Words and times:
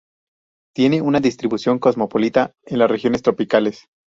Tiene 0.73 0.99
una 1.03 1.19
distribución 1.19 1.77
cosmopolita 1.77 2.55
en 2.63 2.79
las 2.79 2.89
regiones 2.89 3.21
tropicales. 3.21 3.85